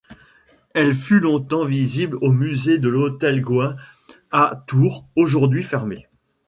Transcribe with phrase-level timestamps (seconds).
[0.73, 3.75] Elle fut longtemps visible au musée de l'hôtel Goüin
[4.31, 6.07] à Tours aujourd'hui fermé.